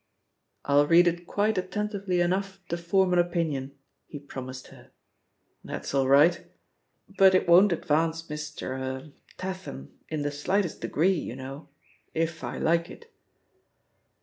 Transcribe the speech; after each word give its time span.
""I'll 0.65 0.87
read 0.87 1.07
it 1.07 1.27
quite 1.27 1.59
attentively 1.59 2.21
enough 2.21 2.59
to 2.69 2.75
form 2.77 3.13
an 3.13 3.19
opinion," 3.19 3.75
he 4.07 4.17
promised 4.17 4.69
her. 4.69 4.89
That's 5.63 5.93
aU 5.93 6.07
right. 6.07 6.43
But 7.19 7.35
it 7.35 7.47
won't 7.47 7.71
advance 7.71 8.23
Mr.— 8.23 8.71
er— 8.81 9.11
Tatham 9.37 9.91
in 10.09 10.23
the 10.23 10.31
slightest 10.31 10.81
degree, 10.81 11.13
you 11.19 11.35
know, 11.35 11.69
if 12.15 12.43
I 12.43 12.57
like 12.57 12.89
it." 12.89 13.13